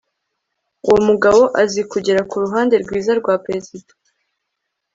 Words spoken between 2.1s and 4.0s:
ku ruhande rwiza rwa perezida